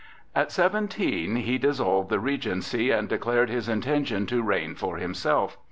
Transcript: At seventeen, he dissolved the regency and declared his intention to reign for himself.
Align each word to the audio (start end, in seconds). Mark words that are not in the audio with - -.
At 0.35 0.51
seventeen, 0.51 1.35
he 1.35 1.59
dissolved 1.59 2.09
the 2.09 2.19
regency 2.19 2.89
and 2.89 3.07
declared 3.07 3.51
his 3.51 3.69
intention 3.69 4.25
to 4.25 4.41
reign 4.41 4.73
for 4.73 4.97
himself. 4.97 5.59